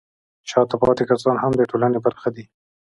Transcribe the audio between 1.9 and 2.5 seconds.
برخه دي.